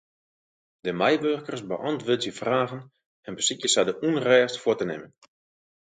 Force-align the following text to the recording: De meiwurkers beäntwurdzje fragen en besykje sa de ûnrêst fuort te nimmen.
De 0.85 0.91
meiwurkers 1.01 1.63
beäntwurdzje 1.71 2.33
fragen 2.41 2.81
en 3.27 3.33
besykje 3.37 3.69
sa 3.71 3.81
de 3.87 3.93
ûnrêst 4.07 4.59
fuort 4.61 4.79
te 4.79 4.85
nimmen. 4.87 5.11